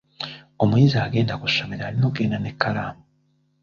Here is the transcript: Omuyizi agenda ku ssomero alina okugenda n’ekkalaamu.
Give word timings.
Omuyizi 0.63 0.97
agenda 1.05 1.33
ku 1.41 1.47
ssomero 1.51 1.83
alina 1.85 2.05
okugenda 2.07 2.37
n’ekkalaamu. 2.39 3.01